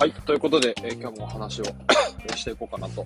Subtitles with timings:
[0.00, 0.12] はい。
[0.12, 1.64] ということで、えー今日もお話を
[2.34, 3.04] していこうかなと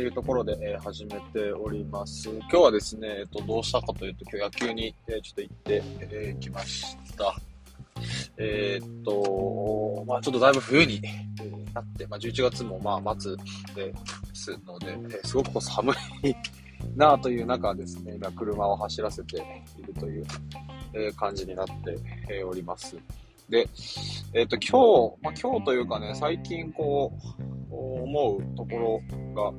[0.00, 2.30] いうところで、えー始めております。
[2.30, 7.36] 今日はですね、えっと、どうしたかというと、今日野球に、えーちょっと行って、えーました。
[8.38, 13.36] えーっと、まあちょっとだいぶ冬に、えーなって、まあ11月もまあ末
[13.74, 13.92] で
[14.32, 16.34] すので、えーすごく寒い
[16.96, 19.36] なあという中ですね、今車を走らせて
[19.78, 20.26] いるという、
[20.94, 21.98] え感じになって、
[22.30, 22.96] えおります。
[23.48, 23.68] で、
[24.32, 27.12] えっ、と、今日、まあ、今日というかね、最近こ
[27.70, 29.00] う、思うところ
[29.34, 29.52] が、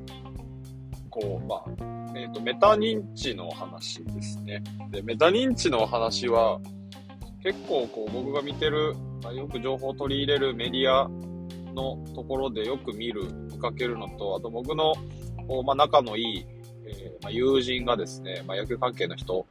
[1.10, 4.62] こう、まあ、えっ、と、メタ認知の話ですね。
[4.92, 6.60] で、メタ認知の話は、
[7.42, 11.10] 結構こう、僕が見てる、まあ、よく情報を取り入れるメディア
[11.74, 14.94] のところでよく見る、見かけるのと、あと僕の、
[15.64, 16.46] まあ、仲のいい、
[16.88, 19.46] えまあ、友人がですね、まあ、野球関係の人、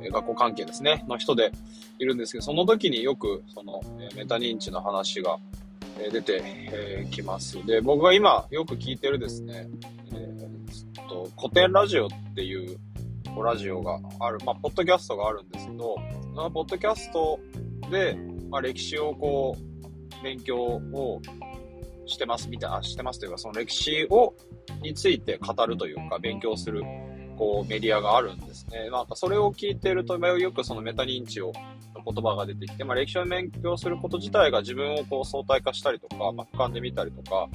[0.00, 1.52] え学校関係ですね、の人で
[1.98, 5.38] いるんですけど、その時によく、その、えメタ認知の話が、
[5.98, 7.64] え出てき、えきます。
[7.66, 9.68] で、僕が今よく聞いてるですね、
[10.12, 12.78] えーと、古典ラジオっていう
[13.42, 15.96] ラジオがある、まあ、ポッドキャストがあるんですけど、
[16.34, 17.38] そのポッドキャスト
[17.90, 18.16] で、
[18.48, 21.20] まあ、歴史をこう、勉強を
[22.06, 24.34] してますみたいな、してますというか、その歴史を、
[24.82, 26.82] について語るというか、勉強する、
[27.36, 28.90] こう、メディアがあるんですね。
[28.90, 31.52] なんかそれを聞いてると、よくそのメタ認知を、
[31.94, 37.48] の言葉が出てきて、まあ歴史を勉強すること自体が自分をこう相対化したりとか、まあ俯瞰で見たりとか、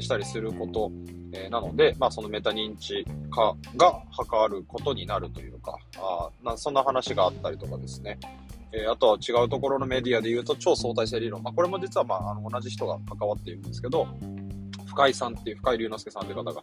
[0.00, 0.90] したりすること、
[1.32, 8.18] えーなので、まあそのメタ認知化が関わることになるというか、あなそんな話があったりとかですね。
[8.72, 11.42] えーあとは違うところのメディアで言うと超相対性理論。
[11.42, 14.06] まあこれも実はまああの同じ人が関わっているんですけど、
[14.92, 16.62] 深井さんっていう、深井龍之介さんという方が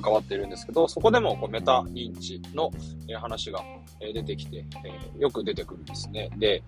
[0.00, 2.70] 関わっているんですけど、そこでもこうメタ認知の
[3.08, 3.60] え話が
[4.00, 6.30] え出てきて、えよく出てくるんですね。
[6.38, 6.62] で、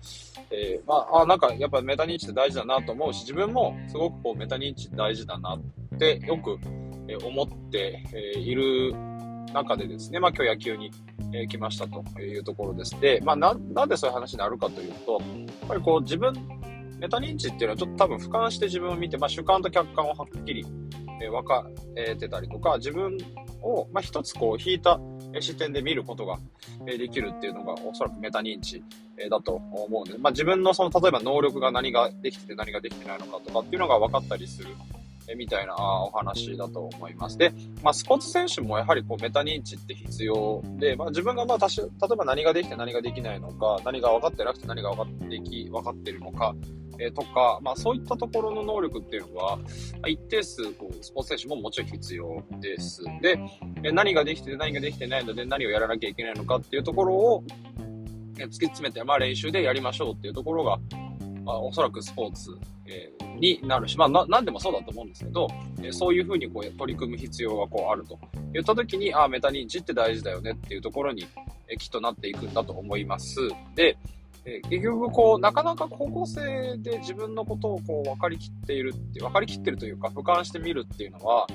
[0.51, 6.57] えーまあ、なんかやっぱメタ認知って大事だなと思うし、自分もすごくこうメタ認知大事だなってよく、
[7.07, 8.03] え思って、
[8.37, 8.93] いる
[9.53, 10.91] 中でですね、まあ今日野球に、
[11.33, 12.99] え来ましたというところです。
[13.01, 16.33] で、まあな、なんでそういう話になるかというと、やっぱりこう自分、
[16.97, 20.65] メタ認知っていうのはちょっと多分俯瞰して自分を見て、まあ主観と客観をはっきり、
[21.21, 23.17] え分かえてたりとか、自分
[23.61, 24.99] を、まあ一つこう引いた
[25.39, 26.39] 視点で見ることが
[26.85, 28.83] できるっていうのがおそらくメタ認知
[29.29, 34.69] だと思うんで、まあ、自分のその例えば能力が何ができてて何ができてないのかとかっていうのが分かったりする
[35.35, 37.37] みたいなお話だと思います。
[37.37, 37.51] で、
[37.81, 46.55] まあ、スポーツ選手もやはりこうメタ認知って必要で、まあ、自分がまあ例えば何ができて何ができないのか、何が分かってなくて何が分かってき、分かってるのか、
[46.99, 49.57] えとか、まあ、そういったところの能力っていうのは、
[50.01, 53.03] ま一定数こうスポーツ選手ももちろん必要です。
[53.21, 53.39] で、
[53.83, 57.43] え何ができて何ができてないので何をやらなきゃいけないのかっていうところを
[58.37, 60.77] え突き詰めて、まあ、練習でやりましょうっていうところが、
[61.43, 62.51] まあ、おそらくスポーツ、
[62.85, 65.47] えーになるし、まあ、な何でもそうだと思うんですけど、
[65.79, 68.17] えーそういうふうにこう取り組む必要がこうあると
[68.53, 71.27] 言った時に、ああ、メタ認知って大事だよねっていうところに、
[71.67, 73.39] えーきっとなっていくんだと思います。
[73.75, 73.97] で、
[74.45, 81.47] 結局こう、なかなか高校生で自分のことをこう分かりきっているって、分かりきってるというか、俯瞰してみるっていうのは、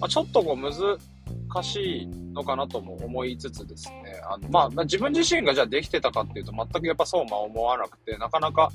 [0.00, 8.70] まあ、ちょっとこう難しいのかなとも思いつつですね、あのまあ、自分自身がじゃあできてたかっていうと全くやっぱそうは思わなくて、なかなか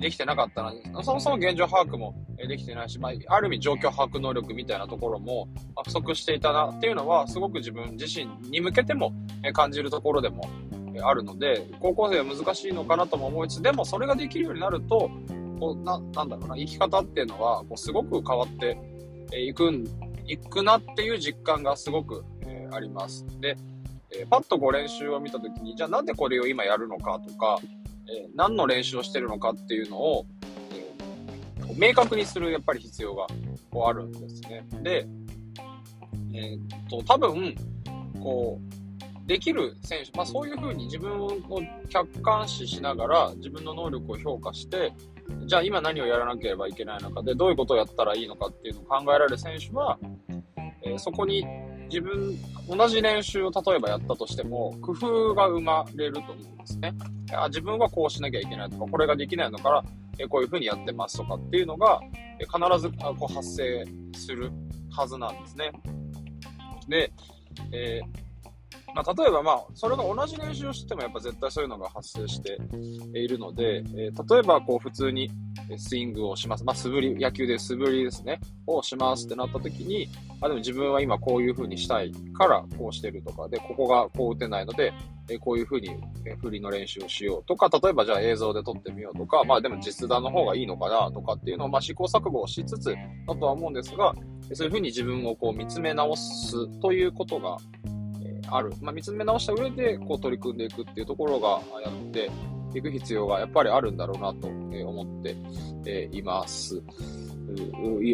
[0.00, 0.72] できてなかったな、
[1.04, 2.14] そもそも現状把握も
[2.48, 5.48] できてないし、まあ、ある意味状況把握能力みたいなところも
[5.84, 9.12] 不足していたなっていうのは、すごく自分自身に向けても
[9.52, 10.48] 感じるところでも
[11.00, 15.10] あるので、高校生は難しいのかなとも思いつつ、でもそれができるようになると、
[15.58, 18.76] こうななんだろうな、生き方っていうのはこうすごく変わって
[19.36, 19.84] いくん、
[20.26, 23.26] いくなっていう実感がすごく、えーあります。
[23.40, 23.56] で、
[24.10, 27.58] えーパッとこう練習を見たときに、じゃあなんでこれを今やるのかとか、
[28.08, 30.26] えー何の練習をしてるのかっていうのを、
[30.72, 33.26] えーこう明確にするやっぱり必要が
[33.70, 34.66] こうあるんですね。
[34.82, 35.06] で、
[36.34, 37.54] えーっと、多分、
[38.20, 38.81] こう、
[39.26, 41.30] できる選手、まあそういうふうに自分を
[41.88, 44.92] 客観視しながら自分の能力を評価して、
[45.46, 49.98] じゃあ今何をやらなければいけないのかで、どういうことをやったらいいのかっていうのを考えられる選手は、
[50.84, 51.46] えーそこに
[51.88, 52.36] 自分、
[52.68, 56.92] 同じ練習を例えばやったとしても、工夫が生まれると思うんですね。
[57.34, 59.84] あ自分はこうしなきゃいけないとか、これができないのから、
[60.18, 62.00] えーこういうふうにやってますとかっていうのが、
[62.40, 63.84] えー必ずあこう発生
[64.14, 64.50] する
[64.90, 65.70] はずなんですね。
[66.88, 67.12] で、
[67.72, 68.31] えー
[68.94, 72.58] まあ、例えばまあ、それが同じ練習をしてもやっぱ絶対そういうのが発生して
[73.14, 75.30] いるので、えー例えばこう普通に
[75.76, 76.64] スイングをします。
[76.64, 80.08] まあ、素振り、野球で素振りですね、をしますってなった時に、
[80.40, 84.92] あ、でも自分は今こういう風にしたいからこうしてるとか、で、ここがこう打てないので、
[85.28, 85.90] えこういう風に、
[86.40, 92.94] 振りの練習をしようとか、例えばじゃあ映像で撮ってみようとか、まあでも実弾の方がいいのかなとかっていうのを、まあ試行錯誤をしつつ
[93.26, 94.14] だとは思うんですが、
[94.52, 97.56] そういう風に自分をこう見つめ直すということが、
[98.56, 98.72] ある。
[98.80, 102.30] まあ見つめ直した上でこう取り組んでいくっていうところがやって
[102.74, 106.82] いく必要がやっぱりあるんだろうなと思って、います。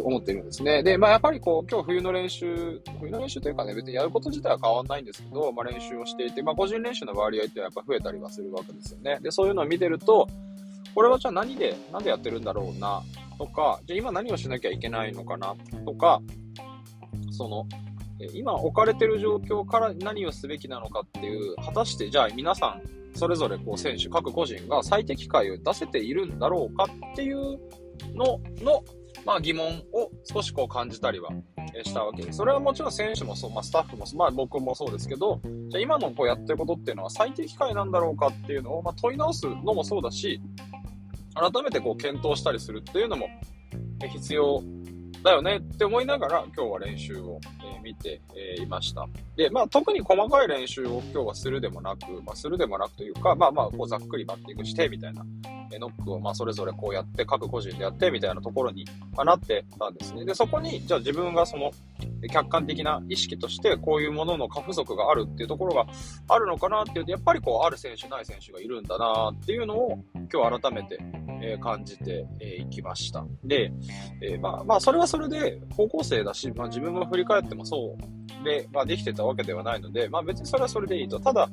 [0.02, 0.82] 思ってるんですね。
[0.82, 9.18] で、まあやっぱりこう、今日冬の練習、冬の練習というかね、別にやること自体は変わんないんですけど、まあ練習をしていて、まあ個人練習の割合ってやっぱ増えたりはするわけですよね。
[9.22, 10.26] で、そういうのを見てると、
[10.94, 13.02] これはじゃあ何で、なんでやってるんだろうな、
[13.38, 16.20] とか、じゃあ今何をしなきゃいけないのかな、とか、
[17.30, 17.66] その、
[18.34, 22.82] 今置かれてる状況から何をすべきなのかっていう、果たしてじゃあ皆さん、
[23.14, 27.58] それぞれこう選手、各個人が最適解を出せているんだろうかっていう
[28.14, 28.82] のの、
[29.24, 31.30] まあ、疑問を少しこう感じたりは
[31.84, 32.38] したわけです。
[32.38, 40.40] それはもちろん選手もそう、まあ、スタッフもまあ、僕もそうですけど、じゃ今のこうやってることっていうのは最適解なんだろうかっていうのを、ま、問い直すのもそうだし、
[41.34, 43.28] 改めてこう検討したりするっていうのも
[44.12, 44.62] 必要
[45.22, 49.06] だよねって思いながら今日は練習を、え見て、えいました。
[49.36, 55.24] で、まあ特に細かい練習を今日はするでもなく、まあするでもなくというか、まあまあこうざっくりバッティングしてみたいな、
[55.72, 58.86] えノックをまあそれぞれこうやって各個人でやってみたいなところに、
[59.16, 60.24] まなってたんですね。
[60.24, 61.70] で、そこにじゃあ自分がその
[62.30, 65.86] 客観的な意識としてこういうものの過不足があるっていうところが
[66.28, 69.98] あるのかなっていうと、やっぱりこうある選手ない選手がいるんだなっていうのを
[70.32, 70.98] 今日改めて
[71.42, 73.24] え、感じてい、きました。
[73.44, 73.72] で、
[74.20, 81.18] え、まあ、まあ、それはそれで高校生だし、まあ自分も振り返ってもそうで、まあできてたわけではないので、まあ別にそれはそれでいいと。
[81.20, 81.48] ただ、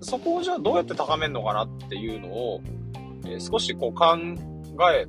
[0.00, 2.60] そこをじゃあどうやって高めるのかなっていうのを、
[3.34, 4.16] え、少しこう考
[4.92, 5.06] え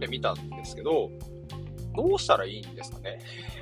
[0.00, 1.10] てみたんですけど、
[1.94, 3.18] どうしたらいいんですかね？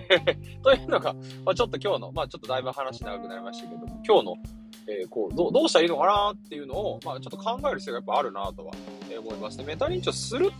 [0.62, 1.14] というのが、
[1.44, 4.36] まあ、ちょっと今日の、まあちょっとだいぶ話長くなりましたけども、今日の
[4.86, 8.72] えー、こうど、うしたらいいのかなっていうのを、まあ、ちょっと考える必要がやっぱあるなとは、
[9.18, 9.64] 思いますね。
[9.64, 10.52] メタ認知をする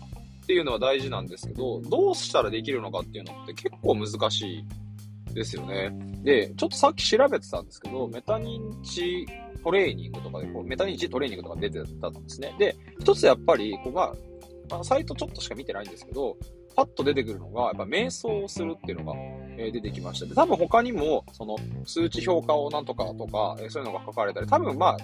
[0.45, 4.65] っていうのは大事なんですけど、どうしたらできるのかっていうのって結構難し
[5.31, 5.91] いですよね。
[6.23, 9.27] で、ちょっとさっき調べてたんですけど、メタ認知
[9.65, 12.55] トレーニングとかで、こう、メタ認知トレーニングとか出てたんですね。
[12.59, 14.15] で、一つやっぱり、こう、まあ、
[14.71, 16.37] ま、サイトちょっとしか見てないんですけど、
[16.77, 19.19] パッと出てくるのが、やっぱ瞑想をするっていうのが、
[19.57, 20.27] え、出てきました。
[20.27, 24.97] で、多分他にも、その、数値評価をなんとかとか、え、そういうのが書かれたり、多分まあ、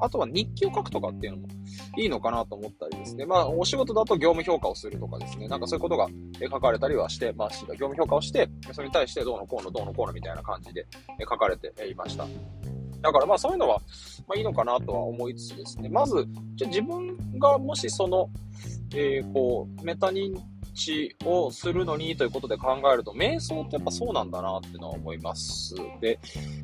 [0.00, 1.48] あとは日記を書くとかっていうのも
[1.96, 3.26] いいのかなと思ったりですね。
[3.26, 5.48] まあ、お仕事だと業務評価をするとかですね。
[5.48, 6.08] なんかそういうことが
[6.50, 7.64] 書かれたりはしてまし。
[7.66, 10.86] 業務評価をして、それに対してどうのこうのどうのこうのみたいな感じで
[11.20, 12.26] 書かれていました。
[13.04, 13.78] だからまあそういうのは、
[14.26, 15.90] まあいいのかなとは思いつつですね。
[15.90, 18.30] まず、じゃ自分がもしその、
[18.94, 20.34] えー、こう、メタ認
[20.72, 25.74] 知をするのにということで考えると、瞑想ってやっぱそうなんだなっていうのは思います。
[26.00, 26.18] で、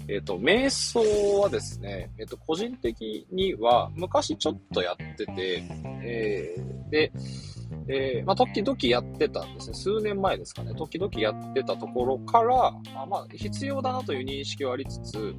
[0.09, 5.63] えっ、ー、と、瞑想はですね、えっ、ー、と、個人的には昔ちょっとやってて、
[6.03, 7.13] えー、で、
[7.89, 9.75] えー、まあ、時々やってたんですね。
[9.75, 10.75] 数年前ですかね。
[10.75, 15.35] 時々やってたところから、あまあ、必要だなという認識はありつつ、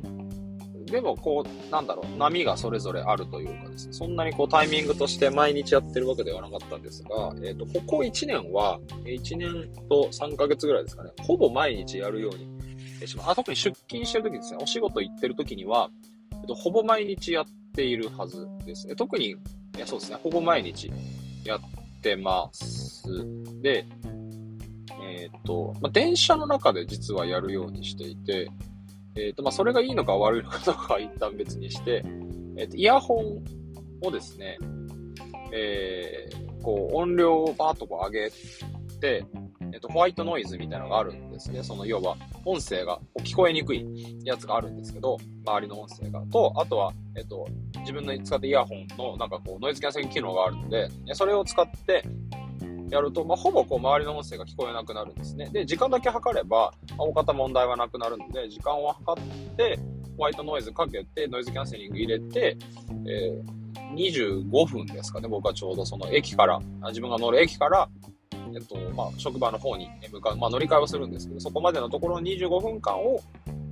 [0.92, 13.30] でもこう、なんだろう、波がそれぞれあるというかですね、そんなにこうタイミングとして毎日やってるわけではなかったんですが、えっ、ー、と、ここ1年は、1年と3ヶ月ぐらいですかね、ほぼ毎日やるようにします。
[13.30, 15.90] あ、特に出勤してる時ですね、お仕事行ってる時には、
[16.34, 18.96] えっと、ほぼ毎日やっているはずですね。
[18.96, 19.36] 特に、い
[19.78, 20.92] や、そうですね、ほぼ毎日
[21.46, 23.04] やってます。
[23.62, 23.86] で、
[25.02, 28.50] えっ、ー、と、まあ、電車の中で実はやるようにしていて、
[29.16, 32.04] えっ、ー、と、まあ、それがいいのか悪いのかどうかは一旦別にして、
[32.58, 33.44] えっ、ー、と、イヤホン
[34.06, 34.58] をですね、
[35.54, 38.32] えー、こう、音量をバーッとこう上げ
[39.00, 39.26] て、
[39.74, 41.64] えっ、と、ホワイトノイズみたいなのがあるんですね。
[41.64, 42.16] その、要は、
[42.46, 43.86] 音声が聞こえにくい
[44.24, 46.22] やつがあるんですけど、周りの音声が。
[46.32, 47.48] と、あとは、えっ、と、
[47.80, 52.04] 自分の使ったイヤホンの、なんかこう、ノイズキャンセリング機能があるので、それを使って、
[52.92, 55.50] やると、まあ、ほぼこう周りの音声が聞こえなくなるんですね。
[55.52, 59.24] で、時間だけ測れば、まあ、大方問題はなくなるので、時間を測っ
[59.56, 59.80] て、
[60.18, 62.58] ホワイトノイズかけて、ノイズキャンセリング入れて、
[63.08, 67.88] えー、25分ですかね、僕はちょうどその駅から、自分が乗る駅から、
[68.54, 73.22] えっと、まあ、職場の方に向かう、まあ、乗り換えをするんですけど、そこまでのところの25分間を、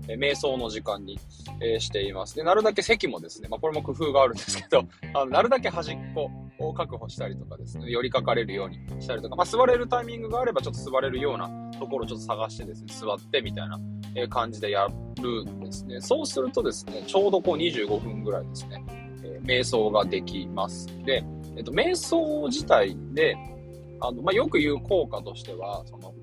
[0.08, 1.20] え瞑想の時間に、
[1.62, 2.36] えー、しています。
[2.36, 11.50] で、なるだけ席もですね、まあ、これも工夫があるんですけど、あのなるだけ端っこを確保したりとかですね、寄りかかれるようにしたりとか、まあ、座れるタイミングがあれば、ちょっと座れるような
[11.80, 13.80] ところをちょっと探してですね、座ってみたいな、
[14.30, 14.88] 感じでや
[15.22, 16.02] るんですね。
[16.02, 18.84] そうするとですね、ちょうどこう25分ぐらいですね、
[19.24, 20.88] え、瞑想ができます。
[21.06, 21.24] で、
[21.56, 23.38] えっと、瞑想自体で、
[24.02, 26.14] あの、まあ、よく言う効果としては、その、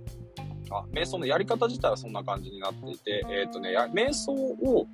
[0.70, 4.86] あ、瞑想のやり方自体はそんな感じになっていて、えっ、とね、瞑想を、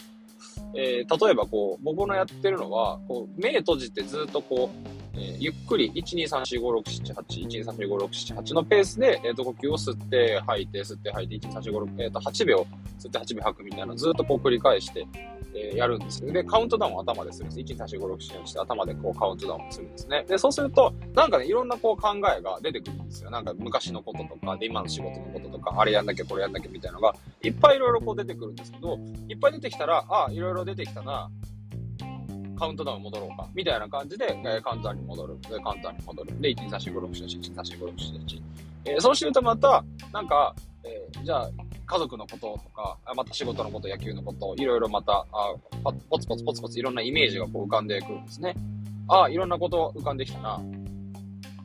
[0.74, 12.66] えー、例えばこう、僕のやってるのは、こう、目閉じてずっとこう、えー、ゆっくり、1,2,3,4,5,6,7,8、1,2,3,4,5,6,7,8のペースで、えっ、ー、と、呼吸を吸って吐いて、吸って吐いて、1,2,3,4,5,6、えっ、ー、と、8秒、
[12.98, 15.06] 吸って8秒吐くみたいなのずっとこう繰り返して、
[15.54, 17.74] え、やるんですで、カウントダウンを頭でするんです。
[17.74, 20.24] 1、2、3、4、5、6、7、8して頭でこうカウントダウンするんですね。
[20.26, 23.30] で、そうすると、なんかね、いろんなこう考えが出てくるんですよ。
[23.30, 31.30] なんか昔のこととか、で、今の仕事のこととか、あれやんなきゃこれやんなきゃみたいなのが、いっぱいいろいろこう出てくるんですけど、いっぱい出てきたら、あ、いろいろ出てきたな、
[32.62, 33.48] カウントダウン戻ろうか。
[33.54, 35.36] みたいな感じで、えー、カウントダウンに戻る。
[35.40, 36.40] で、カウントダウンに戻る。
[36.40, 38.42] で、1、2、3、4、5、6、7、8、1、2、3、4、5、6、7、8。
[38.84, 40.54] えー、そうするとまた、なんか、
[40.84, 41.50] えー、じゃあ、
[41.84, 45.54] 家族のこととか、また仕事のこと、野球のこと、いろいろまた、あ
[46.08, 48.54] ポツポツポツポツいろんなイメージがこう浮かんでくるんですね。
[49.08, 50.60] ああ、いろんなこと浮かんできたな。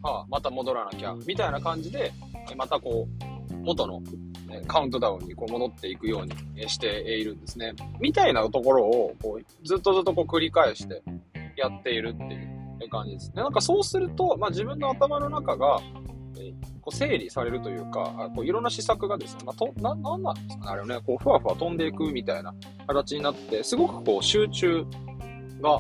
[0.02, 1.14] ああ、また戻らなきゃ。
[1.28, 2.12] みたいな感じで、
[2.56, 3.08] またこ
[3.52, 4.02] う、元の
[4.68, 7.74] カウントダウンにこう戻っていくようにしているんですね。
[8.00, 11.02] みたいなところをこうずっとずっとこう繰り返して
[11.56, 12.24] やっているって
[12.84, 13.42] いう感じですね。
[13.42, 15.82] なんかそうすると、まあ、自分の頭の中が、
[16.40, 22.54] えこう整理されるというか、こういろんな施策がですね、まあ、とななんなんですかね、あれね、こうふわふわ飛んでいくみたいな
[22.88, 24.86] 形になって、すごくこう集中
[25.62, 25.80] が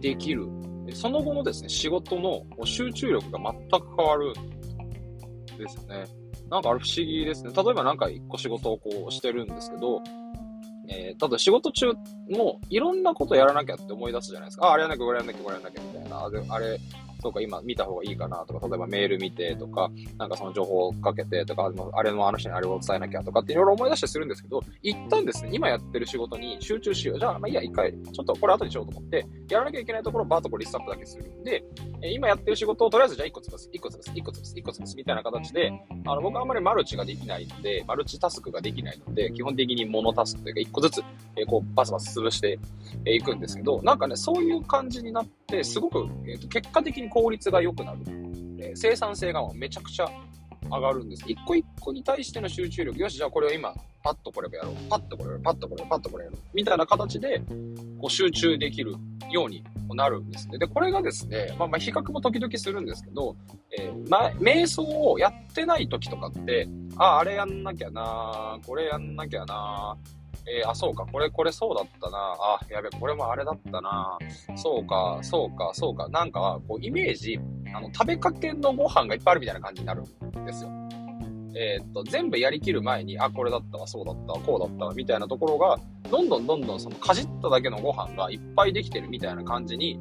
[0.00, 0.46] できる。
[0.94, 3.38] その後のですね、仕事の集中力が
[3.70, 6.17] 全く変わるんですよね。
[6.50, 7.52] なんかあれ不思議ですね。
[7.54, 10.02] 例えばなんか一個仕事をこうしてるんですけど、
[10.88, 11.92] えー、ただ仕事中
[12.30, 14.68] もいろんなことやらなきゃって思い出すじゃないですか。
[14.68, 16.24] あ、あれやんなきゃ、これやんなきゃ、これやんなきゃみたいな。
[16.24, 16.80] あれ、あれ
[17.20, 27.18] そうか、今見た方がいいかなとか、例えばメール見てとか、なんかその情報をかけてとか、あれのあの人にあれを伝えなきゃとかっていろいろ思い出してするんですけど、一旦ですね、今やってる仕事に集中しよう。
[27.18, 31.64] じゃあ、まあいいや、一回、ちょっとこれ後にしようと思って、やらなきゃいけないところをバーッとこうリストアップだけするんで、
[32.12, 34.96] 今やってる仕事をとりあえずじゃあ1個潰す、1個潰す、1個潰す、1個潰す。
[34.96, 35.72] みたいな形で、
[36.06, 41.02] あの、僕はあんまりマルチができないので、マルチタスクができないので、基本的にモノタスクというか1個ずつ、
[41.36, 42.58] えこう、バスバス潰して
[43.06, 48.00] いくんですけど、なんかね、そういう感じになって、すごく、えーと、結果的に効率が良くなる。
[48.60, 50.08] えー、生産性がめちゃくちゃ
[50.70, 51.24] 上がるんです。
[51.26, 57.40] 一個一個に対しての集中力、よし、じゃあこれを今、パッとこれをやろう、パッとこれを、パッとこれを、パッとこれをやろう、みたいな形で、
[57.98, 58.94] こう集中できる
[59.30, 59.64] ように
[59.94, 60.58] なるんですね。
[60.58, 63.34] で、これがですね、まあ、まあ比較も時々するんですけど、
[63.78, 69.96] えー、ま、瞑想をやってない時とかって、あ、あれやんなきゃなこれやんなきゃな
[70.50, 72.18] えー、あ、そうか、これ、これそうだったな。
[72.18, 74.18] あ、やべ、これもあれだったな。
[74.56, 76.08] そうか、そうか、そうか。
[76.08, 77.38] なんか、こう、イメージ、
[77.74, 80.70] あの、食べかけのご飯がいっぱいあるみたいな感じになるんですよ。
[81.54, 85.78] えー、っと、全部やりきる前に、あ、これだったわ、そうだったわ、こうだったわ、みたいなところが、
[86.10, 89.98] どんどんどんどんその、かじっただけのご飯がいっぱいできてるみたいな感じに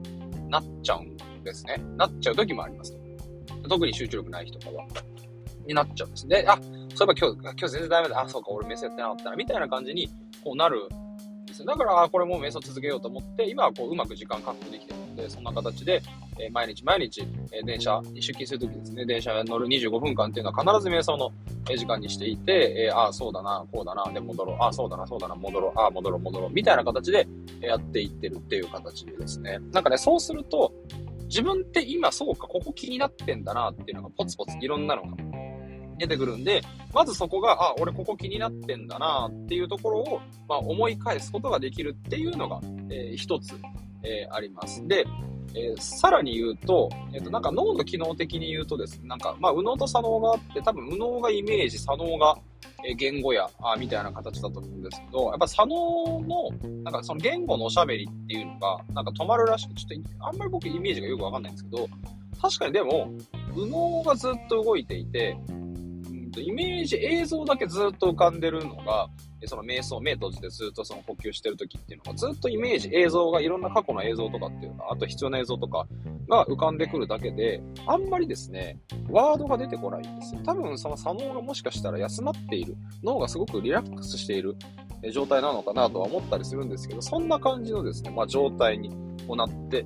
[0.50, 1.82] なっちゃうんですね。
[1.98, 2.98] なっちゃう時もあります。
[3.68, 4.86] 特に集中力ない人とかは。
[5.68, 6.46] になっちゃうんですね。
[6.48, 6.56] あ、
[6.96, 8.22] そういえば今日、今日全然ダメだ。
[8.22, 9.36] あ、そうか、俺メスやってなかったな。
[9.36, 10.10] みたいな感じに、
[10.44, 11.66] こうなるんですよ。
[11.66, 16.02] だから、これも瞑想続けようと思って、今はこう、うまく時間確保できてるので、そんな形で、
[16.40, 21.32] え、毎日毎日、え、電車に出勤するときですね、電車に乗る25分間っていうのは必ず瞑想の
[21.66, 27.28] 時間にしていて、え、ああ、そうだな、こうだな、で戻ろう、ああ、そうだな、そうだな、戻ろう、ああ、戻ろう、戻ろう、みたいな形で
[27.62, 29.60] やっていってるっていう形でですね。
[29.72, 30.74] なんかね、そうすると、
[31.28, 35.10] 自分って今そうか、ここ気になってんだなっていうのがポツポツいろんなのが
[35.98, 36.62] 出てくるんで、
[36.94, 43.56] まずそこが、あ、俺ここ気になってんだなっていうところを、まあ、思い返すことができるっていうのが、えー、一つ、
[44.04, 44.88] えー、あります。
[44.88, 45.06] で、
[45.56, 52.38] えー、さらに言うと、えっ、と、なんか脳の機能的に言うとですね、なんか、まあ、右脳と左脳があって、多分右脳がイメージ、左脳が、
[52.86, 56.50] え言語や、あみたいな形だと思うんですけど、やっぱ左脳の、
[56.84, 61.88] なんかその言語のおしゃべりっていうのが、なんか止まるらしく、ちょっと、あんまり僕イメージがよくわかんないんですけど、
[62.40, 63.12] 確かにでも、
[63.56, 65.38] 右脳がずっと動いていて、
[66.38, 69.10] と、イメージ、映像だけずっと浮かんでるのが、
[69.46, 75.88] その瞑想、目閉じてずっとその呼吸してる時っていうのが、ずっとイメージ、映像がいろんな過去の映像とかっていうのあと必要な映像とか
[76.30, 78.80] が浮かんでくるだけで、あんまりですね、
[79.10, 80.42] ワードが出てこないんですよ。
[80.46, 84.56] 多分その左脳がもしかしたら休まっている、脳がすごくリラックスしている
[85.12, 88.90] 状態なのかなとは思ったりするんですけど、そんな感じのですね、まあ状態に
[89.28, 89.86] なって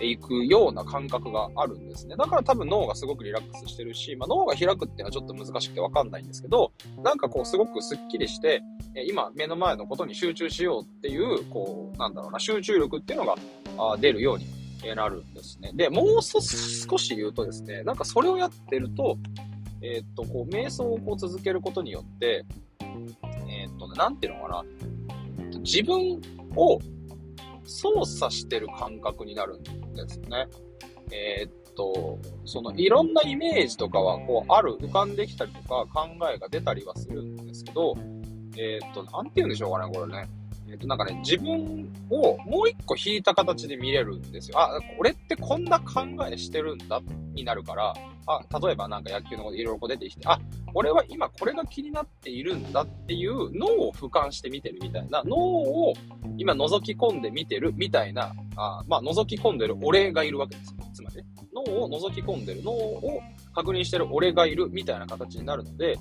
[0.00, 2.16] いくような感覚があるんですね。
[2.16, 6.72] だから多分脳がすごくリラックスしてるし、まあ、脳が開くっていうのはちょっと難しくてわかんないんですけど、
[7.02, 8.62] なんかこうすごくスッキリして、
[9.06, 14.46] 今目の前のことに集中しようっていう、こう、なんだろうな、集中力っていうのが出るように
[14.94, 15.72] なるんですね。
[15.74, 19.16] で、もう少し言うとですね、なんかそれをやってると、
[19.80, 22.44] えー、っと、こう、瞑想をこう続けることによって、
[23.88, 24.64] えー、っとね、なんていうのかな、
[25.60, 26.20] 自分
[26.56, 26.78] を
[27.64, 30.46] 操作してる感覚になるんですよね。
[31.10, 37.94] えー、っと、そのいろんなイメージとかはこうある、浮かんできたりとか考えが出たりはするんですけど、
[38.56, 40.28] えー、っと、なんて言うんでしょうかね、これね。
[40.70, 44.58] えっ、と、なんかね、自分をもう一個引いた形で見れるんですよ。
[44.58, 47.00] あ、俺ってこんな考えしてるんだ、
[47.34, 47.94] になるから、
[48.26, 50.38] あ、例えばなんか野球のこといろいろ出てきて、あ、
[50.74, 55.94] 俺は今これが気になっているんだっていう脳を俯瞰して見てるみたいな、脳を
[56.36, 60.78] 今覗き込んで見てるみたいな、あまあ覗き込んでる俺がいるわけですよ。
[60.92, 63.22] つまりね、脳を覗き込んでる、脳を
[63.54, 65.98] 確認してる俺がいるみたいな形になるので、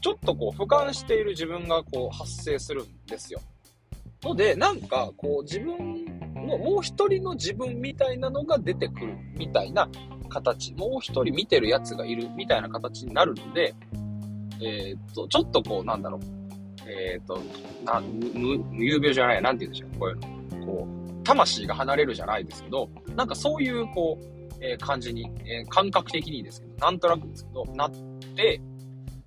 [0.00, 3.40] ちょっとこう俯瞰している自分がこう発生するんですよ。
[4.22, 9.88] ので、なんかこう自分のもう一人の自分みたいなのが出てくるみたいな
[10.28, 13.74] 形、もう一人見てるやつがいるみたいな形になるので、
[14.62, 16.20] えー、っと、ちょっとこう、なんだろう、
[16.86, 17.40] えー、っと、
[17.84, 20.66] な、無、有病じゃないや、なんて言うんでしょう、こういうの。
[20.66, 24.24] こう、魂が離れるじゃないですけど、なんかそういう、こう、
[24.60, 27.90] えー、感じに、えー、感覚的にですけど、なんとなくですけど、なっ
[28.36, 28.60] て、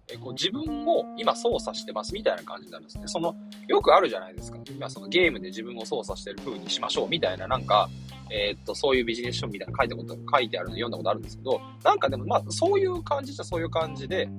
[0.07, 3.03] えこう自分を今操作してますみたいな感じなんですね。
[3.07, 3.36] その、
[3.67, 4.60] よくあるじゃないですか。
[4.69, 7.89] 今そのゲームで自分を操作してる風にしましょうみたいななんか、
[8.29, 14.29] えー、っと、そういうビジネス書みたいな書いたこと、書いてあるの読んだことあるんですけど、なんかでもまあそういう感じじゃそういう感じで、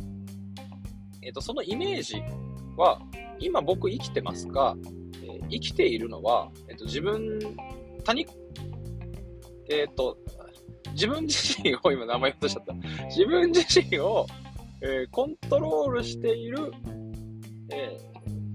[1.23, 2.23] えー、っと、そのイメージ
[2.77, 3.01] は、
[3.39, 4.77] 今僕生きてますが、
[5.23, 7.39] えー、生きているのは、えっと、自分、
[8.05, 8.27] 他人、
[9.71, 10.19] えっと、
[10.93, 12.75] 自分自身を、今名前言っとしちゃった。
[13.07, 14.27] 自分自身を、
[14.87, 16.71] えー、コントロールしている、
[17.71, 17.97] え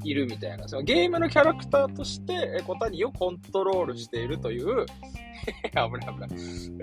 [0.03, 6.29] ー、いるみたいな、そのゲームのキャラクターとして、えー、小谷をコントロールしているという、 危ない危ない、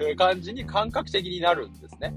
[0.09, 2.13] えー、感じに感覚的になるんですね。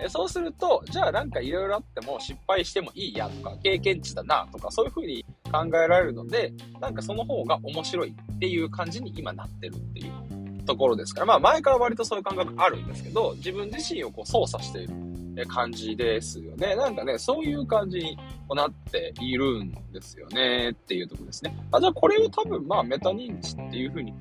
[0.00, 15.17] えそうすると、じゃあなんかいろいろあっても失敗してもいいやとか、経験値だなとか、そういう風に考えられるので、なんかその方が面白いっていう感じに今なってるっていうところですから、まあ前から割とそういう感覚あるんですけど、自分自身をこう操作している。
[15.46, 16.74] 感じですよね。
[16.76, 18.18] なんかね、そういう感じに
[18.54, 21.56] なっているんですよねっていうとこですね。
[21.72, 24.14] あじゃあこれを多分まあメタ認知っていうふうに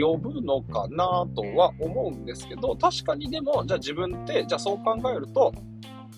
[0.00, 5.52] 呼ぶのかなとは思うんですけど、確かにでも、じゃあ自分って、じゃあそう考えると、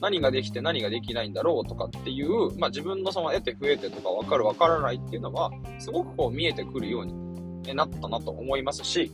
[0.01, 9.13] 何ができて何ができないんだろうとかっていう、まあ自分のその得て増えてとか分かる分からないっていうのは、すごくこう見えてくるようになったなと思いますし、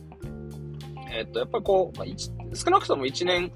[1.13, 3.51] えっと、やっぱりこう、まあ、少なくとも1年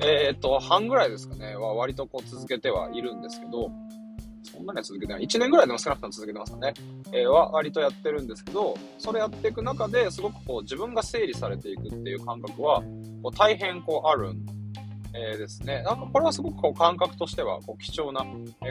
[0.00, 3.70] えー、っと、半ぐらいですかね、は割とこう続けてはいるんですけど、
[4.42, 5.24] そんなには続けてない。
[5.24, 6.74] 1年ぐらいでも少なくとも続けてますかね。
[7.12, 12.82] えー、は割とやってるんですけど、それやっていく中ですごくこう自分が整理されていくっていう感覚は、
[13.22, 14.46] こう大変こうあるん
[15.14, 15.82] えー、ですね。
[15.82, 18.24] なんかこれはすごくこう感覚としてはこう貴重な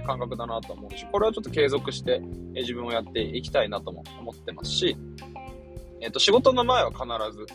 [0.05, 2.19] 感覚だなと思うし、これはちょっと継続して
[2.53, 4.97] 自分をやっていきたいなとも思ってますし、
[5.99, 7.47] えっ、と、仕事の前は必ず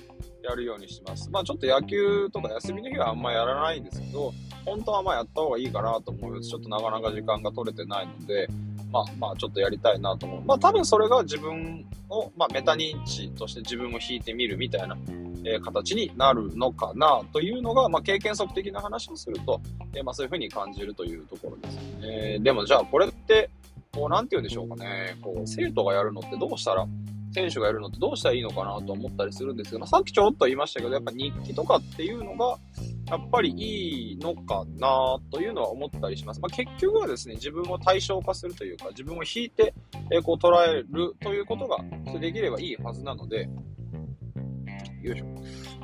[0.43, 1.31] やるようにします。
[1.31, 4.33] まあちょっと野球とか休みの日はあんまやらないんですけど、
[4.65, 8.49] 本当はまあやった方がいいかなと思うちょっとなかなか時間が取れてないので、
[8.91, 10.43] まあまあちょっとやりたいなと思う。
[10.45, 14.97] まあ多分それが自分を、まあメタ認知として自分を引いてみるみたいな、
[15.45, 19.61] え、形になるのかなというのが、まあ経験則的な話をすると、
[19.95, 22.39] えー、まあそういうふうに感じるというところですね。
[22.41, 23.51] でもじゃあこれって、
[23.93, 25.17] こうなんて言うんでしょうかね。
[25.21, 26.87] こう生徒がやるのってどうしたら
[27.33, 32.59] 選手がやるのってどうしたらいいのかなと思ったりするんですけど、まあ、さっきちょろっと言いましたけど、やっぱ日記とかっていうのが、
[33.09, 36.41] やっぱりいいのかなというのは思ったりします。
[36.41, 39.75] まあ、結局はですね、自分を対象化するというか、自分を引いて、
[40.11, 41.79] え、こう捉えるということが
[42.19, 43.49] できればいいはずなので、
[45.03, 45.27] よいしょ。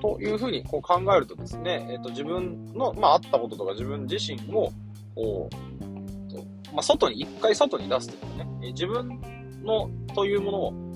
[0.00, 4.70] というふうにこう考えるとですね、え、ー、と自分の、まあ、あったこととか自分自身を、
[5.14, 9.20] こう、まあ、外に、一回外に出すというかね、え、自分
[9.64, 10.88] のというものを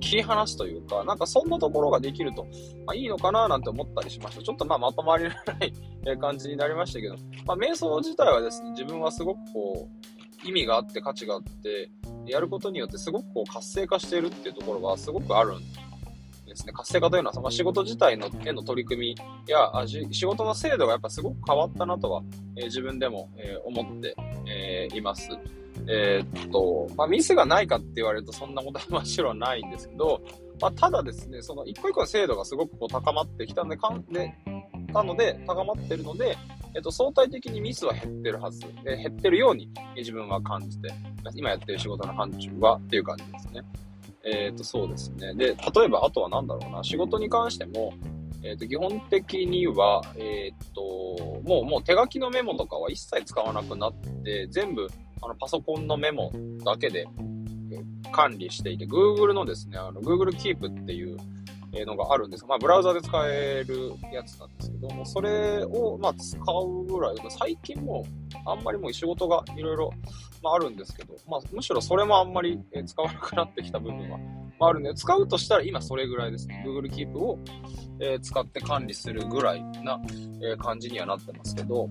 [0.00, 2.44] 切り離すというか、なんかそんなところができると、
[2.86, 4.42] まあ、いいのかななんて思ったりしました。
[4.42, 7.16] ちょっとまあまとまりのない感じになりましたけど、
[7.46, 11.90] まあ、瞑想自体はですね、自分はすごくこう、意味があって価値があって、
[12.26, 15.60] やることによってすごくこう活性化しているっていうところがすごくあるん
[16.46, 16.72] ですね。
[16.72, 19.16] 活性化というのは、その仕事自体のへの取り組み
[19.46, 22.22] や、仕事の制度がやっぱすごく変わったなとは、
[22.56, 24.14] えー、自分でも、えー、思って、
[24.46, 25.28] えー、います。
[25.88, 30.20] えー、っと、まあ、ミスがないかって言われるとそんなことはもちろんないんですけど、
[30.60, 34.34] まあ、ただですね、その一個一個の精度がすごくこう高まってきたので、かんで、
[34.92, 36.36] たので、高まってるので、
[36.74, 38.60] えっと、相対的にミスは減ってるはず。
[38.84, 40.92] で減ってるように自分は感じて、
[41.34, 43.62] 今やってる仕事の範疇はっていう感じですね。
[44.22, 45.34] えっ、と、そうですね。
[45.34, 47.94] で、例えば、あとは何だろうな、仕事に関しても、
[48.42, 50.82] えっ、と、基本的には、えっ、と、
[51.42, 54.88] もう、もう手書きのメモとかは一切使わなくなって、全部、
[55.22, 56.32] あの、パソコンのメモ
[56.64, 57.06] だけで
[58.12, 61.16] 管理していて、Google のですね、あの、Google Keep っていう、
[61.86, 68.04] のがあるんですがまあ、ブラウザで使えるやつなんですけども、それを、ま、使うぐらい、最近も
[68.44, 69.92] あんまりもう仕事がいろいろ、
[70.42, 74.18] あ、るんですけど、まあ、むしろそれもあんまり使わなくなってきた部分は、
[74.60, 76.64] あ、るんで、使うとしたら今それぐらいですね。
[76.66, 77.38] Google Keep を、
[78.20, 80.00] 使って管理するぐらいな、
[80.58, 81.88] 感じにはなってますけど、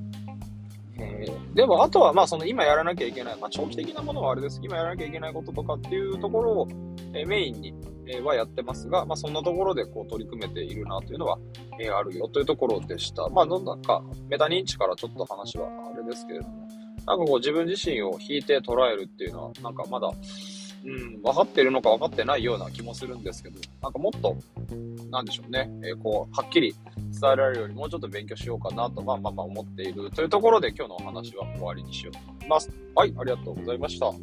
[1.01, 4.59] え、でも、あとは、まあ、その今やらなきゃいけない、まあ、長期的なものはあれです。
[4.63, 6.67] 今やらなきゃいけないこととかっていうところを、
[7.13, 7.73] えー、メインに、
[8.07, 11.37] えー、はやってますが、まあ、そんなところでこう取り組めているなというのは、
[11.79, 13.27] え、あるよというところでした。
[13.29, 16.67] まあ、どんなか、メタ認知からちょっと話はあれですけれども、
[17.05, 20.11] なんかこう自分自身を引いて捉えるっていうのは、なんかまだ、
[20.85, 24.37] うん、分かってるのか分かってないような気もするんですけど、なんかもっと、
[25.09, 26.75] なんでしょうね、えー、こう、はっきり
[27.19, 32.69] 伝えられるようにもうちょっと勉強しようかなと、まあまあまあ思っているというところで今日のお話は終わりにしようと思います。
[32.95, 34.13] はい、ありがとうございました。